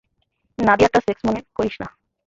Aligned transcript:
নাদিয়ারটা 0.59 0.99
sex 1.05 1.21
মনে 1.27 1.39
করিস 1.57 1.75
না। 1.81 1.87